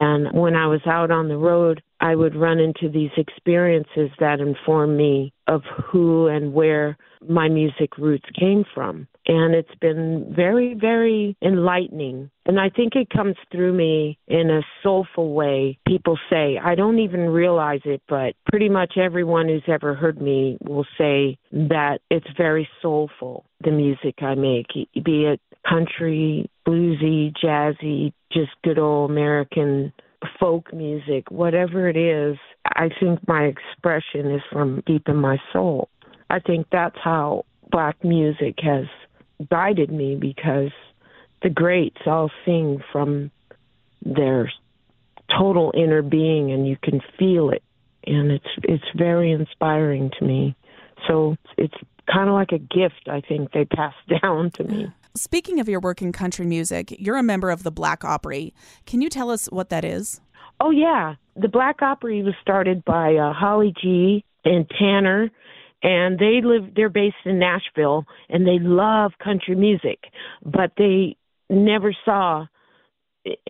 And 0.00 0.32
when 0.32 0.54
I 0.54 0.66
was 0.66 0.80
out 0.86 1.10
on 1.10 1.28
the 1.28 1.36
road, 1.36 1.82
I 2.02 2.16
would 2.16 2.34
run 2.34 2.58
into 2.58 2.90
these 2.92 3.12
experiences 3.16 4.10
that 4.18 4.40
inform 4.40 4.96
me 4.96 5.32
of 5.46 5.62
who 5.86 6.26
and 6.26 6.52
where 6.52 6.98
my 7.28 7.48
music 7.48 7.96
roots 7.96 8.26
came 8.38 8.64
from. 8.74 9.06
And 9.28 9.54
it's 9.54 9.74
been 9.80 10.32
very, 10.34 10.74
very 10.74 11.36
enlightening. 11.40 12.28
And 12.44 12.58
I 12.58 12.70
think 12.70 12.96
it 12.96 13.08
comes 13.08 13.36
through 13.52 13.72
me 13.72 14.18
in 14.26 14.50
a 14.50 14.62
soulful 14.82 15.32
way. 15.32 15.78
People 15.86 16.18
say, 16.28 16.58
I 16.58 16.74
don't 16.74 16.98
even 16.98 17.30
realize 17.30 17.82
it, 17.84 18.02
but 18.08 18.34
pretty 18.50 18.68
much 18.68 18.94
everyone 18.96 19.46
who's 19.46 19.62
ever 19.68 19.94
heard 19.94 20.20
me 20.20 20.58
will 20.60 20.86
say 20.98 21.38
that 21.52 21.98
it's 22.10 22.26
very 22.36 22.68
soulful, 22.82 23.46
the 23.62 23.70
music 23.70 24.16
I 24.22 24.34
make, 24.34 24.66
be 25.04 25.26
it 25.26 25.40
country, 25.68 26.50
bluesy, 26.66 27.32
jazzy, 27.42 28.12
just 28.32 28.50
good 28.64 28.80
old 28.80 29.08
American 29.08 29.92
folk 30.38 30.72
music, 30.72 31.30
whatever 31.30 31.88
it 31.88 31.96
is, 31.96 32.36
I 32.66 32.88
think 33.00 33.26
my 33.26 33.44
expression 33.44 34.30
is 34.30 34.42
from 34.50 34.82
deep 34.86 35.08
in 35.08 35.16
my 35.16 35.38
soul. 35.52 35.88
I 36.30 36.38
think 36.38 36.66
that's 36.70 36.96
how 37.02 37.44
black 37.70 38.02
music 38.04 38.56
has 38.62 38.86
guided 39.50 39.90
me 39.90 40.16
because 40.16 40.70
the 41.42 41.50
greats 41.50 42.00
all 42.06 42.30
sing 42.44 42.82
from 42.92 43.30
their 44.04 44.50
total 45.36 45.72
inner 45.76 46.02
being 46.02 46.52
and 46.52 46.66
you 46.66 46.76
can 46.82 47.00
feel 47.18 47.50
it 47.50 47.62
and 48.04 48.30
it's 48.30 48.46
it's 48.64 48.84
very 48.96 49.30
inspiring 49.32 50.10
to 50.18 50.24
me. 50.24 50.56
So 51.08 51.36
it's 51.56 51.74
kind 52.12 52.28
of 52.28 52.34
like 52.34 52.52
a 52.52 52.58
gift 52.58 53.08
I 53.08 53.20
think 53.20 53.52
they 53.52 53.64
passed 53.64 53.96
down 54.22 54.50
to 54.52 54.64
me. 54.64 54.92
Speaking 55.14 55.60
of 55.60 55.68
your 55.68 55.80
work 55.80 56.00
in 56.00 56.10
country 56.10 56.46
music, 56.46 56.94
you're 56.98 57.18
a 57.18 57.22
member 57.22 57.50
of 57.50 57.64
the 57.64 57.70
Black 57.70 58.02
Opry. 58.02 58.54
Can 58.86 59.02
you 59.02 59.10
tell 59.10 59.30
us 59.30 59.46
what 59.52 59.68
that 59.68 59.84
is? 59.84 60.22
Oh 60.58 60.70
yeah, 60.70 61.16
the 61.36 61.48
Black 61.48 61.82
Opry 61.82 62.22
was 62.22 62.34
started 62.40 62.82
by 62.84 63.16
uh, 63.16 63.34
Holly 63.34 63.74
G 63.80 64.24
and 64.44 64.66
Tanner, 64.78 65.30
and 65.82 66.18
they 66.18 66.40
live. 66.42 66.74
They're 66.74 66.88
based 66.88 67.16
in 67.26 67.38
Nashville, 67.38 68.06
and 68.30 68.46
they 68.46 68.58
love 68.58 69.12
country 69.22 69.54
music, 69.54 69.98
but 70.44 70.72
they 70.78 71.16
never 71.50 71.94
saw 72.06 72.46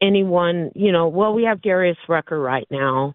anyone. 0.00 0.72
You 0.74 0.90
know, 0.90 1.06
well, 1.06 1.32
we 1.32 1.44
have 1.44 1.62
Darius 1.62 1.98
Rucker 2.08 2.40
right 2.40 2.66
now, 2.70 3.14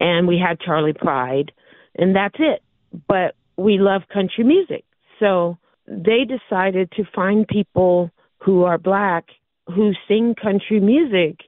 and 0.00 0.28
we 0.28 0.38
had 0.38 0.60
Charley 0.60 0.92
Pride, 0.92 1.50
and 1.96 2.14
that's 2.14 2.36
it. 2.38 2.62
But 3.08 3.36
we 3.56 3.78
love 3.78 4.02
country 4.12 4.44
music, 4.44 4.84
so 5.18 5.56
they 5.86 6.24
decided 6.24 6.90
to 6.92 7.04
find 7.14 7.46
people 7.46 8.10
who 8.38 8.64
are 8.64 8.78
black 8.78 9.26
who 9.66 9.92
sing 10.06 10.34
country 10.40 10.78
music 10.78 11.40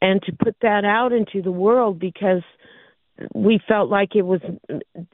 and 0.00 0.20
to 0.22 0.32
put 0.32 0.56
that 0.62 0.84
out 0.84 1.12
into 1.12 1.42
the 1.42 1.52
world 1.52 1.98
because 1.98 2.42
we 3.34 3.60
felt 3.68 3.88
like 3.88 4.16
it 4.16 4.22
was 4.22 4.40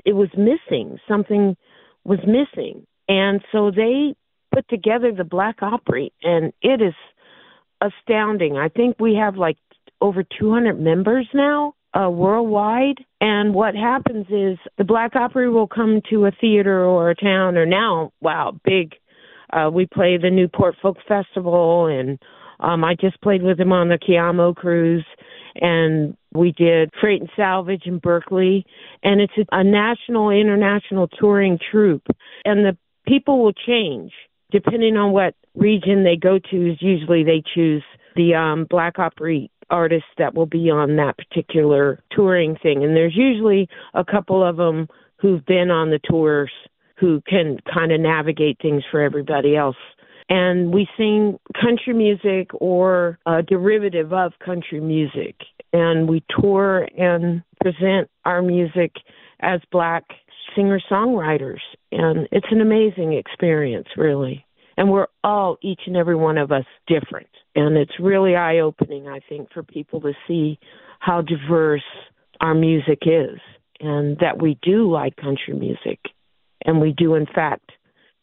it 0.05 0.15
was 0.15 0.29
missing 0.37 0.99
something 1.07 1.57
was 2.05 2.19
missing. 2.27 2.87
And 3.09 3.43
so 3.53 3.71
they 3.71 4.15
put 4.53 4.69
together 4.69 5.13
the 5.13 5.25
black 5.25 5.63
opry 5.63 6.13
and 6.23 6.53
it 6.63 6.81
is 6.81 6.95
astounding. 7.81 8.57
I 8.57 8.69
think 8.69 8.97
we 8.99 9.15
have 9.15 9.37
like 9.37 9.59
over 10.01 10.23
200 10.23 10.81
members 10.81 11.29
now 11.35 11.75
uh, 11.99 12.09
worldwide. 12.09 13.05
And 13.21 13.55
what 13.55 13.75
happens 13.75 14.26
is 14.31 14.59
the 14.76 14.85
Black 14.85 15.17
Opry 15.17 15.50
will 15.50 15.67
come 15.67 16.00
to 16.11 16.26
a 16.26 16.31
theater 16.40 16.85
or 16.85 17.11
a 17.11 17.14
town, 17.14 17.57
or 17.57 17.67
now, 17.67 18.12
wow, 18.21 18.59
big. 18.64 18.95
Uh, 19.52 19.71
we 19.73 19.87
play 19.87 20.19
the 20.19 20.31
Newport 20.31 20.76
Folk 20.81 20.99
Festival, 21.09 21.87
and 21.87 22.19
um, 22.61 22.85
I 22.85 22.95
just 22.95 23.21
played 23.23 23.43
with 23.43 23.57
them 23.59 23.73
on 23.73 23.88
the 23.88 23.99
Cayamo 23.99 24.55
cruise, 24.55 25.07
and 25.57 26.17
we 26.35 26.52
did 26.52 26.90
Freight 27.00 27.23
and 27.23 27.31
Salvage 27.35 27.85
in 27.87 27.99
Berkeley, 27.99 28.67
and 29.02 29.21
it's 29.21 29.33
a, 29.38 29.61
a 29.61 29.64
national, 29.64 30.31
international 30.31 31.09
touring 31.09 31.59
troupe, 31.71 32.07
and 32.45 32.64
the 32.64 32.76
people 33.07 33.43
will 33.43 33.55
change 33.55 34.12
depending 34.50 34.97
on 34.97 35.12
what 35.12 35.35
region 35.55 36.05
they 36.05 36.17
go 36.17 36.38
to. 36.38 36.71
Is 36.71 36.76
usually 36.81 37.25
they 37.25 37.43
choose 37.55 37.83
the 38.17 38.35
um, 38.35 38.67
Black 38.69 38.99
Opry 38.99 39.50
artists 39.71 40.09
that 40.19 40.35
will 40.35 40.47
be 40.47 40.71
on 40.71 40.97
that 40.97 41.17
particular 41.19 42.03
touring 42.11 42.57
thing. 42.63 42.85
And 42.85 42.97
there's 42.97 43.17
usually 43.17 43.69
a 43.95 44.05
couple 44.05 44.43
of 44.47 44.57
them 44.57 44.89
who've 45.21 45.45
been 45.45 45.71
on 45.71 45.91
the 45.91 46.01
tours 46.09 46.51
who 46.99 47.21
can 47.29 47.59
kind 47.73 47.93
of 47.93 48.01
navigate 48.01 48.59
things 48.61 48.83
for 48.91 49.01
everybody 49.01 49.57
else. 49.57 49.77
And 50.29 50.73
we 50.75 50.87
sing 50.97 51.39
country 51.61 51.95
music 51.95 52.51
or 52.55 53.19
a 53.27 53.43
derivative 53.43 54.13
of 54.13 54.33
country 54.45 54.81
music. 54.81 55.37
And 55.73 56.09
we 56.09 56.23
tour 56.41 56.89
and 56.97 57.43
present 57.61 58.11
our 58.25 58.43
music 58.43 58.93
as 59.41 59.61
black 59.71 60.05
singer 60.55 60.81
songwriters. 60.91 61.61
And 61.93 62.29
it's 62.33 62.47
an 62.51 62.61
amazing 62.61 63.15
experience, 63.15 63.89
really. 63.97 64.45
And 64.79 64.93
we're 64.93 65.09
all, 65.25 65.57
each 65.61 65.81
and 65.87 65.97
every 65.97 66.15
one 66.15 66.39
of 66.39 66.53
us, 66.53 66.65
different. 66.87 67.27
And 67.57 67.77
it's 67.77 67.99
really 67.99 68.37
eye 68.37 68.61
opening, 68.61 69.09
I 69.09 69.19
think, 69.29 69.53
for 69.53 69.65
people 69.65 70.01
to 70.03 70.13
see 70.29 70.61
how 71.01 71.21
diverse 71.21 71.83
our 72.41 72.55
music 72.55 73.01
is 73.03 73.41
and 73.81 74.17
that 74.19 74.41
we 74.41 74.57
do 74.63 74.89
like 74.89 75.17
country 75.17 75.55
music. 75.55 75.99
And 76.65 76.81
we 76.81 76.95
do, 76.97 77.17
in 77.17 77.27
fact, 77.27 77.73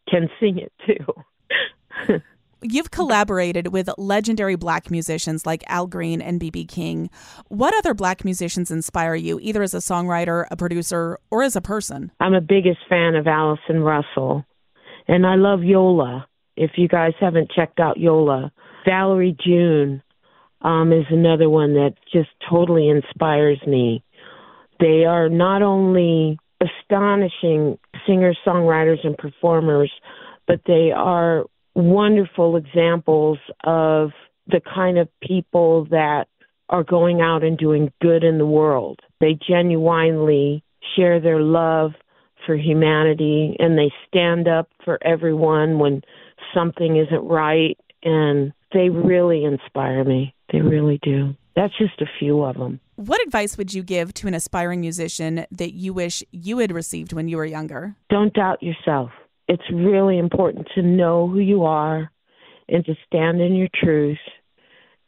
can 0.09 0.29
sing 0.39 0.57
it 0.57 0.71
too. 0.87 2.21
You've 2.61 2.89
collaborated 2.89 3.73
with 3.73 3.89
legendary 3.97 4.55
black 4.55 4.89
musicians 4.89 5.45
like 5.45 5.61
Al 5.67 5.87
Green 5.87 6.21
and 6.21 6.39
B.B. 6.39 6.67
King. 6.67 7.09
What 7.49 7.75
other 7.75 7.93
black 7.93 8.23
musicians 8.23 8.71
inspire 8.71 9.15
you, 9.15 9.39
either 9.41 9.61
as 9.61 9.73
a 9.73 9.79
songwriter, 9.79 10.45
a 10.49 10.55
producer, 10.55 11.19
or 11.29 11.43
as 11.43 11.57
a 11.57 11.61
person? 11.61 12.13
I'm 12.21 12.33
a 12.33 12.39
biggest 12.39 12.79
fan 12.87 13.15
of 13.15 13.27
Allison 13.27 13.81
Russell, 13.81 14.45
and 15.05 15.27
I 15.27 15.35
love 15.35 15.63
Yola. 15.63 16.27
If 16.57 16.71
you 16.77 16.87
guys 16.87 17.13
haven't 17.19 17.51
checked 17.51 17.79
out 17.79 17.97
Yola, 17.97 18.51
Valerie 18.85 19.35
June 19.43 20.01
um, 20.61 20.91
is 20.91 21.05
another 21.09 21.49
one 21.49 21.73
that 21.73 21.95
just 22.11 22.29
totally 22.49 22.89
inspires 22.89 23.59
me. 23.67 24.03
They 24.79 25.05
are 25.05 25.29
not 25.29 25.61
only 25.61 26.37
astonishing 26.61 27.77
singers, 28.07 28.37
songwriters, 28.45 29.05
and 29.05 29.17
performers, 29.17 29.91
but 30.47 30.61
they 30.65 30.91
are 30.95 31.45
wonderful 31.75 32.55
examples 32.55 33.37
of 33.63 34.11
the 34.47 34.61
kind 34.73 34.97
of 34.97 35.09
people 35.21 35.85
that 35.91 36.25
are 36.69 36.83
going 36.83 37.21
out 37.21 37.43
and 37.43 37.57
doing 37.57 37.91
good 38.01 38.23
in 38.23 38.37
the 38.37 38.45
world. 38.45 38.99
They 39.19 39.37
genuinely 39.47 40.63
share 40.95 41.19
their 41.19 41.41
love 41.41 41.91
for 42.45 42.55
humanity 42.55 43.55
and 43.59 43.77
they 43.77 43.91
stand 44.07 44.47
up 44.47 44.69
for 44.83 44.99
everyone 45.03 45.79
when 45.79 46.01
something 46.55 46.97
isn't 46.97 47.27
right 47.27 47.77
and 48.03 48.51
they 48.73 48.89
really 48.89 49.43
inspire 49.43 50.03
me. 50.03 50.33
They 50.51 50.61
really 50.61 50.99
do. 51.03 51.35
That's 51.55 51.77
just 51.77 52.01
a 52.01 52.05
few 52.19 52.43
of 52.43 52.55
them. 52.57 52.79
What 52.95 53.21
advice 53.25 53.57
would 53.57 53.73
you 53.73 53.83
give 53.83 54.13
to 54.15 54.27
an 54.27 54.33
aspiring 54.33 54.81
musician 54.81 55.45
that 55.51 55.73
you 55.73 55.93
wish 55.93 56.23
you 56.31 56.59
had 56.59 56.71
received 56.71 57.13
when 57.13 57.27
you 57.27 57.37
were 57.37 57.45
younger? 57.45 57.95
Don't 58.09 58.33
doubt 58.33 58.61
yourself. 58.61 59.11
It's 59.47 59.63
really 59.71 60.17
important 60.17 60.67
to 60.75 60.81
know 60.81 61.27
who 61.27 61.39
you 61.39 61.63
are 61.63 62.11
and 62.67 62.85
to 62.85 62.95
stand 63.05 63.41
in 63.41 63.55
your 63.55 63.69
truth. 63.73 64.17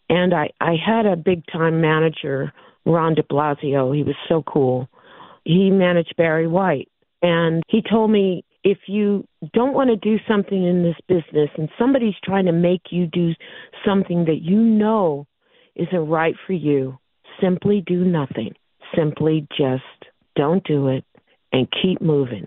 And 0.09 0.33
I, 0.33 0.49
I 0.61 0.75
had 0.83 1.05
a 1.05 1.15
big 1.15 1.43
time 1.51 1.81
manager, 1.81 2.53
Ron 2.85 3.15
de 3.15 3.23
Blasio. 3.23 3.95
He 3.95 4.03
was 4.03 4.15
so 4.29 4.43
cool. 4.43 4.87
He 5.43 5.69
managed 5.69 6.15
Barry 6.17 6.47
White. 6.47 6.89
And 7.21 7.63
he 7.67 7.81
told 7.81 8.11
me 8.11 8.45
if 8.67 8.79
you 8.87 9.25
don't 9.53 9.73
want 9.73 9.89
to 9.89 9.95
do 9.95 10.17
something 10.27 10.65
in 10.65 10.83
this 10.83 10.97
business 11.07 11.49
and 11.57 11.69
somebody's 11.79 12.15
trying 12.21 12.43
to 12.47 12.51
make 12.51 12.81
you 12.91 13.07
do 13.07 13.31
something 13.85 14.25
that 14.25 14.41
you 14.41 14.59
know 14.59 15.25
isn't 15.77 16.09
right 16.09 16.35
for 16.45 16.51
you, 16.51 16.97
simply 17.41 17.81
do 17.87 18.03
nothing. 18.03 18.53
Simply 18.93 19.47
just 19.57 19.83
don't 20.35 20.65
do 20.65 20.89
it 20.89 21.05
and 21.53 21.69
keep 21.81 22.01
moving. 22.01 22.45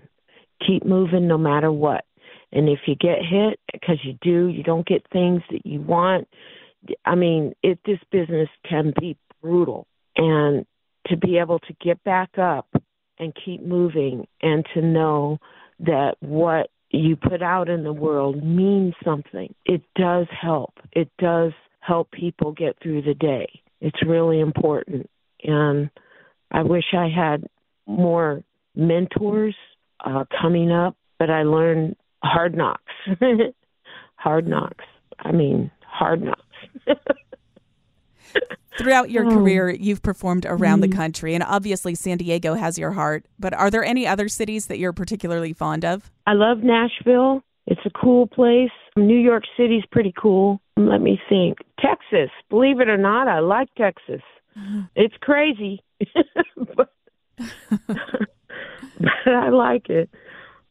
Keep 0.65 0.85
moving 0.85 1.27
no 1.27 1.39
matter 1.39 1.71
what. 1.71 2.05
And 2.51 2.69
if 2.69 2.81
you 2.85 2.93
get 2.93 3.17
hit, 3.27 3.59
because 3.73 3.97
you 4.03 4.15
do, 4.21 4.47
you 4.47 4.61
don't 4.61 4.85
get 4.85 5.03
things 5.11 5.41
that 5.49 5.65
you 5.65 5.81
want. 5.81 6.27
I 7.03 7.15
mean, 7.15 7.53
it 7.63 7.79
this 7.83 7.99
business 8.11 8.49
can 8.69 8.93
be 8.99 9.17
brutal, 9.41 9.87
and 10.17 10.67
to 11.07 11.17
be 11.17 11.39
able 11.39 11.57
to 11.59 11.73
get 11.83 12.03
back 12.03 12.37
up 12.37 12.67
and 13.17 13.33
keep 13.43 13.65
moving, 13.65 14.27
and 14.41 14.65
to 14.75 14.81
know 14.81 15.39
that 15.81 16.15
what 16.19 16.69
you 16.89 17.15
put 17.15 17.41
out 17.41 17.69
in 17.69 17.83
the 17.83 17.93
world 17.93 18.43
means 18.43 18.93
something. 19.03 19.53
It 19.65 19.81
does 19.95 20.27
help. 20.39 20.73
It 20.91 21.09
does 21.17 21.53
help 21.79 22.11
people 22.11 22.51
get 22.51 22.77
through 22.81 23.03
the 23.03 23.13
day. 23.13 23.49
It's 23.79 24.05
really 24.05 24.39
important. 24.39 25.09
and 25.43 25.89
I 26.51 26.63
wish 26.63 26.83
I 26.93 27.07
had 27.07 27.47
more 27.87 28.43
mentors 28.75 29.55
uh, 30.03 30.25
coming 30.41 30.71
up, 30.71 30.97
but 31.17 31.29
I 31.29 31.43
learned 31.43 31.95
hard 32.23 32.55
knocks. 32.55 32.93
hard 34.15 34.47
knocks. 34.47 34.85
I 35.19 35.31
mean, 35.31 35.71
hard 35.85 36.21
knocks. 36.21 36.41
Throughout 38.77 39.11
your 39.11 39.25
oh. 39.25 39.29
career, 39.29 39.69
you've 39.69 40.01
performed 40.01 40.45
around 40.47 40.79
the 40.79 40.87
hmm. 40.87 40.93
country, 40.93 41.35
and 41.35 41.43
obviously 41.43 41.93
San 41.93 42.17
Diego 42.17 42.55
has 42.55 42.79
your 42.79 42.91
heart. 42.91 43.25
But 43.37 43.53
are 43.53 43.69
there 43.69 43.83
any 43.83 44.07
other 44.07 44.27
cities 44.27 44.67
that 44.67 44.79
you're 44.79 44.93
particularly 44.93 45.53
fond 45.53 45.85
of? 45.85 46.09
I 46.25 46.33
love 46.33 46.59
Nashville. 46.59 47.43
It's 47.67 47.81
a 47.85 47.89
cool 47.91 48.27
place. 48.27 48.71
New 48.95 49.17
York 49.17 49.43
City's 49.55 49.83
pretty 49.91 50.13
cool. 50.19 50.61
Let 50.77 51.01
me 51.01 51.19
think. 51.29 51.59
Texas, 51.79 52.29
believe 52.49 52.79
it 52.79 52.89
or 52.89 52.97
not, 52.97 53.27
I 53.27 53.39
like 53.39 53.69
Texas. 53.75 54.21
It's 54.95 55.15
crazy, 55.21 55.81
but, 56.75 56.93
but 57.87 59.27
I 59.27 59.49
like 59.49 59.89
it. 59.89 60.09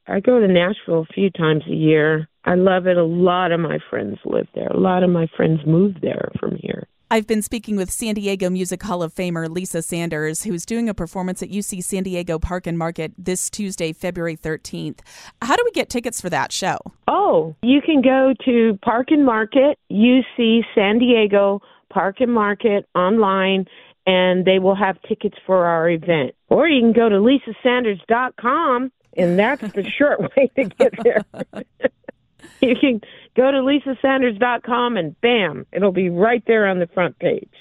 I 0.06 0.20
go 0.20 0.40
to 0.40 0.48
Nashville 0.48 1.06
a 1.08 1.12
few 1.14 1.30
times 1.30 1.62
a 1.66 1.74
year. 1.74 2.28
I 2.44 2.56
love 2.56 2.86
it. 2.86 2.96
A 2.96 3.04
lot 3.04 3.52
of 3.52 3.60
my 3.60 3.78
friends 3.88 4.18
live 4.24 4.48
there. 4.54 4.66
A 4.66 4.78
lot 4.78 5.02
of 5.02 5.10
my 5.10 5.28
friends 5.36 5.60
moved 5.66 6.02
there 6.02 6.30
from 6.38 6.56
here. 6.56 6.86
I've 7.12 7.26
been 7.26 7.42
speaking 7.42 7.74
with 7.74 7.90
San 7.90 8.14
Diego 8.14 8.48
Music 8.50 8.80
Hall 8.84 9.02
of 9.02 9.12
Famer 9.12 9.50
Lisa 9.50 9.82
Sanders, 9.82 10.44
who's 10.44 10.64
doing 10.64 10.88
a 10.88 10.94
performance 10.94 11.42
at 11.42 11.50
UC 11.50 11.82
San 11.82 12.04
Diego 12.04 12.38
Park 12.38 12.68
and 12.68 12.78
Market 12.78 13.12
this 13.18 13.50
Tuesday, 13.50 13.92
February 13.92 14.36
13th. 14.36 15.00
How 15.42 15.56
do 15.56 15.62
we 15.64 15.72
get 15.72 15.90
tickets 15.90 16.20
for 16.20 16.30
that 16.30 16.52
show? 16.52 16.78
Oh, 17.08 17.56
you 17.62 17.80
can 17.82 18.00
go 18.00 18.32
to 18.44 18.78
Park 18.82 19.10
and 19.10 19.26
Market, 19.26 19.76
UC 19.90 20.60
San 20.72 21.00
Diego 21.00 21.60
Park 21.92 22.20
and 22.20 22.32
Market 22.32 22.86
online, 22.94 23.64
and 24.06 24.44
they 24.44 24.60
will 24.60 24.76
have 24.76 24.96
tickets 25.02 25.36
for 25.44 25.66
our 25.66 25.90
event. 25.90 26.36
Or 26.48 26.68
you 26.68 26.80
can 26.80 26.92
go 26.92 27.08
to 27.08 27.16
lisasanders.com, 27.16 28.92
and 29.16 29.36
that's 29.36 29.72
the 29.72 29.82
short 29.98 30.20
way 30.36 30.48
to 30.54 30.64
get 30.64 30.94
there. 31.02 31.24
you 32.60 32.74
can 32.76 33.00
go 33.36 33.50
to 33.50 33.58
lisasanders.com 33.58 34.96
and 34.96 35.20
bam, 35.20 35.66
it'll 35.72 35.92
be 35.92 36.10
right 36.10 36.42
there 36.46 36.66
on 36.66 36.78
the 36.78 36.86
front 36.88 37.18
page. 37.18 37.52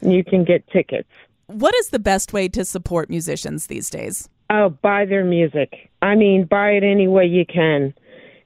And 0.00 0.12
you 0.12 0.24
can 0.24 0.44
get 0.44 0.66
tickets. 0.68 1.08
What 1.46 1.74
is 1.76 1.88
the 1.88 1.98
best 1.98 2.32
way 2.32 2.48
to 2.48 2.64
support 2.64 3.08
musicians 3.08 3.68
these 3.68 3.88
days? 3.88 4.28
Oh, 4.50 4.70
buy 4.70 5.04
their 5.04 5.24
music. 5.24 5.90
I 6.02 6.14
mean, 6.14 6.44
buy 6.44 6.70
it 6.70 6.84
any 6.84 7.08
way 7.08 7.24
you 7.24 7.44
can. 7.46 7.94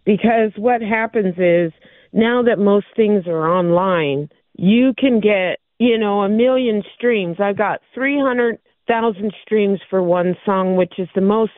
Because 0.05 0.53
what 0.57 0.81
happens 0.81 1.35
is 1.37 1.73
now 2.13 2.43
that 2.43 2.59
most 2.59 2.87
things 2.97 3.27
are 3.27 3.49
online, 3.49 4.29
you 4.57 4.93
can 4.97 5.21
get, 5.21 5.61
you 5.79 5.99
know, 5.99 6.23
a 6.23 6.29
million 6.29 6.83
streams. 6.95 7.37
I 7.39 7.53
got 7.53 7.81
300,000 7.95 9.33
streams 9.43 9.81
for 9.89 10.03
one 10.03 10.37
song, 10.45 10.77
which 10.77 10.95
is 10.99 11.09
the 11.15 11.21
most 11.21 11.53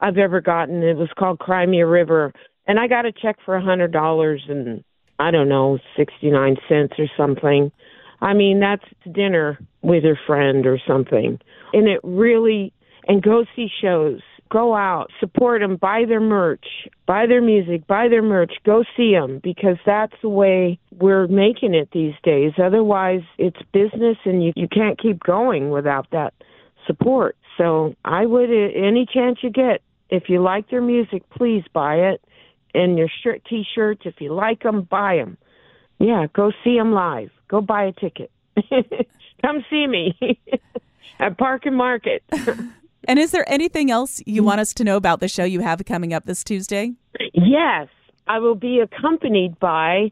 I've 0.00 0.18
ever 0.18 0.40
gotten. 0.40 0.82
It 0.82 0.96
was 0.96 1.10
called 1.18 1.38
Cry 1.38 1.66
Me 1.66 1.80
a 1.80 1.86
River 1.86 2.32
and 2.68 2.78
I 2.78 2.86
got 2.86 3.06
a 3.06 3.12
check 3.12 3.38
for 3.44 3.56
a 3.56 3.64
hundred 3.64 3.90
dollars 3.92 4.44
and 4.48 4.84
I 5.18 5.32
don't 5.32 5.48
know 5.48 5.78
sixty 5.96 6.30
nine 6.30 6.56
cents 6.68 6.94
or 6.98 7.06
something. 7.16 7.72
I 8.20 8.34
mean 8.34 8.60
that's 8.60 8.84
dinner 9.12 9.58
with 9.82 10.04
your 10.04 10.18
friend 10.26 10.66
or 10.66 10.78
something, 10.86 11.40
and 11.72 11.88
it 11.88 12.00
really 12.04 12.72
and 13.08 13.22
go 13.22 13.44
see 13.56 13.68
shows. 13.82 14.20
Go 14.50 14.74
out, 14.74 15.10
support 15.20 15.60
them, 15.60 15.76
buy 15.76 16.04
their 16.08 16.22
merch, 16.22 16.64
buy 17.06 17.26
their 17.26 17.42
music, 17.42 17.86
buy 17.86 18.08
their 18.08 18.22
merch, 18.22 18.54
go 18.64 18.82
see 18.96 19.12
them 19.12 19.42
because 19.44 19.76
that's 19.84 20.14
the 20.22 20.30
way 20.30 20.78
we're 20.98 21.26
making 21.26 21.74
it 21.74 21.90
these 21.92 22.14
days. 22.22 22.52
Otherwise, 22.56 23.20
it's 23.36 23.58
business 23.74 24.16
and 24.24 24.42
you 24.42 24.52
you 24.56 24.66
can't 24.66 24.98
keep 24.98 25.22
going 25.22 25.68
without 25.68 26.06
that 26.12 26.32
support. 26.86 27.36
So, 27.58 27.94
I 28.06 28.24
would 28.24 28.50
any 28.50 29.06
chance 29.12 29.38
you 29.42 29.50
get 29.50 29.82
if 30.08 30.30
you 30.30 30.42
like 30.42 30.70
their 30.70 30.80
music, 30.80 31.28
please 31.28 31.64
buy 31.74 31.96
it 31.96 32.22
and 32.74 32.98
your 32.98 33.08
shirt 33.22 33.42
t-shirts. 33.48 34.02
If 34.04 34.14
you 34.20 34.32
like 34.32 34.62
them 34.62 34.82
buy 34.82 35.16
them 35.16 35.38
yeah 35.98 36.26
go 36.32 36.52
see 36.62 36.76
them 36.76 36.92
live. 36.92 37.30
Go 37.48 37.60
buy 37.60 37.84
a 37.84 37.92
ticket. 37.92 38.30
Come 39.42 39.64
see 39.70 39.86
me 39.86 40.18
at 41.18 41.38
park 41.38 41.66
and 41.66 41.76
market. 41.76 42.22
And 43.04 43.18
is 43.18 43.30
there 43.30 43.48
anything 43.48 43.90
else 43.90 44.20
you 44.26 44.42
want 44.42 44.60
us 44.60 44.74
to 44.74 44.84
know 44.84 44.96
about 44.96 45.20
the 45.20 45.28
show 45.28 45.44
you 45.44 45.60
have 45.60 45.82
coming 45.86 46.12
up 46.12 46.26
this 46.26 46.44
tuesday? 46.44 46.92
Yes 47.32 47.88
i 48.28 48.38
will 48.38 48.54
be 48.54 48.80
accompanied 48.80 49.58
by 49.58 50.10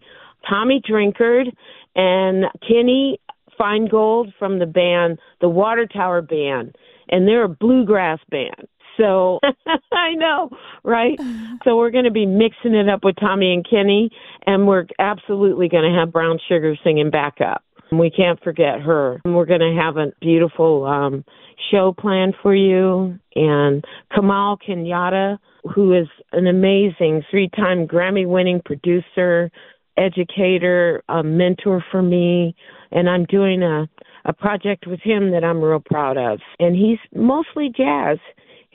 tommy 0.49 0.81
drinkard 0.88 1.53
and 1.95 2.47
kenny 2.66 3.21
feingold 3.59 4.33
from 4.38 4.59
the 4.59 4.66
band 4.66 5.19
the 5.40 5.49
water 5.49 5.87
tower 5.87 6.23
band 6.23 6.75
and 7.09 7.29
they're 7.29 7.45
a 7.45 7.49
bluegrass 7.49 8.19
band 8.31 8.66
so 8.96 9.40
I 9.92 10.14
know, 10.14 10.50
right? 10.85 11.18
So 11.64 11.76
we're 11.76 11.90
going 11.90 12.04
to 12.04 12.12
be 12.12 12.26
mixing 12.26 12.74
it 12.74 12.88
up 12.88 13.02
with 13.02 13.16
Tommy 13.18 13.52
and 13.52 13.66
Kenny, 13.68 14.11
and 14.46 14.68
we're 14.68 14.85
absolutely 15.00 15.68
going 15.68 15.90
to 15.90 15.98
have 15.98 16.12
Brown 16.12 16.38
Sugar 16.48 16.76
singing 16.85 17.11
back 17.11 17.38
up. 17.40 17.64
We 17.90 18.11
can't 18.11 18.40
forget 18.44 18.80
her. 18.80 19.20
We're 19.24 19.46
going 19.46 19.61
to 19.61 19.76
have 19.80 19.96
a 19.96 20.12
beautiful 20.20 20.85
um, 20.85 21.24
show 21.70 21.94
planned 21.98 22.35
for 22.42 22.54
you. 22.54 23.18
And 23.35 23.85
Kamau 24.12 24.59
Kenyatta, 24.66 25.38
who 25.74 25.92
is 25.92 26.06
an 26.32 26.46
amazing 26.46 27.22
three 27.30 27.48
time 27.56 27.87
Grammy 27.87 28.26
winning 28.26 28.61
producer, 28.64 29.50
educator, 29.96 31.02
a 31.09 31.22
mentor 31.22 31.85
for 31.90 32.02
me. 32.02 32.54
And 32.92 33.09
I'm 33.09 33.24
doing 33.24 33.62
a, 33.62 33.88
a 34.24 34.32
project 34.32 34.87
with 34.87 35.00
him 35.00 35.32
that 35.32 35.44
I'm 35.44 35.61
real 35.61 35.82
proud 35.85 36.16
of. 36.16 36.40
And 36.59 36.76
he's 36.76 36.98
mostly 37.14 37.70
jazz. 37.74 38.18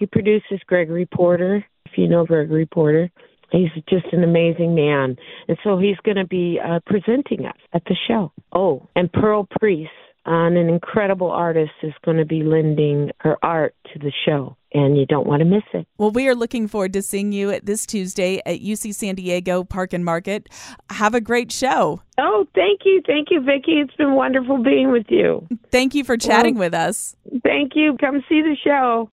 He 0.02 0.08
produces 0.08 0.60
Gregory 0.66 1.06
Porter, 1.06 1.64
if 1.86 1.92
you 1.96 2.08
know 2.08 2.26
Gregory 2.26 2.66
Porter. 2.66 3.12
He's 3.52 3.70
just 3.88 4.12
an 4.12 4.24
amazing 4.24 4.74
man. 4.74 5.16
And 5.48 5.58
so 5.64 5.78
he's 5.78 5.98
going 6.04 6.18
to 6.18 6.26
be 6.26 6.60
uh, 6.60 6.80
presenting 6.88 7.46
us 7.46 7.58
at 7.72 7.84
the 7.86 7.96
show. 8.08 8.32
Oh, 8.52 8.90
and 8.96 9.14
Pearl 9.14 9.48
Priest, 9.60 9.92
uh, 10.26 10.32
an 10.32 10.58
incredible 10.58 11.30
artist, 11.30 11.74
is 11.84 11.94
going 12.04 12.18
to 12.18 12.26
be 12.26 12.42
lending 12.42 13.12
her 13.20 13.38
art 13.44 13.76
to 13.94 14.00
the 14.00 14.12
show. 14.26 14.58
And 14.74 14.98
you 14.98 15.06
don't 15.06 15.28
want 15.28 15.42
to 15.42 15.46
miss 15.46 15.64
it. 15.72 15.86
Well, 16.00 16.10
we 16.10 16.28
are 16.28 16.34
looking 16.34 16.68
forward 16.68 16.94
to 16.94 17.04
seeing 17.04 17.32
you 17.32 17.60
this 17.60 17.86
Tuesday 17.86 18.42
at 18.44 18.62
UC 18.62 18.96
San 18.96 19.14
Diego 19.14 19.64
Park 19.64 19.94
and 19.94 20.04
Market. 20.04 20.50
Have 20.90 21.14
a 21.14 21.22
great 21.22 21.52
show. 21.52 22.02
Oh, 22.18 22.48
thank 22.56 22.82
you. 22.86 23.04
Thank 23.06 23.28
you, 23.30 23.42
Vicki. 23.42 23.74
It's 23.74 23.96
been 23.98 24.16
wonderful 24.16 24.64
being 24.64 24.92
with 24.92 25.08
you. 25.10 25.48
Thank 25.70 25.94
you 25.94 26.04
for 26.04 26.18
chatting 26.18 26.56
well, 26.56 26.68
with 26.68 26.74
us. 26.74 27.16
Thank 27.44 27.74
you. 27.76 27.98
Come 28.00 28.24
see 28.28 28.42
the 28.42 28.56
show. 28.64 29.10